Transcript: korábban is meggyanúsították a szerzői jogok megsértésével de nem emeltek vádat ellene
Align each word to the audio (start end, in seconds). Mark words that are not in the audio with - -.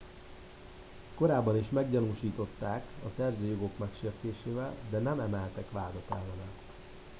korábban 1.15 1.57
is 1.57 1.69
meggyanúsították 1.69 2.83
a 3.07 3.09
szerzői 3.15 3.49
jogok 3.49 3.77
megsértésével 3.77 4.73
de 4.89 4.99
nem 4.99 5.19
emeltek 5.19 5.71
vádat 5.71 6.05
ellene 6.09 6.49